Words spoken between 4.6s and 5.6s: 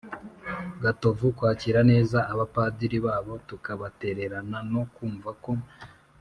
no kumva ko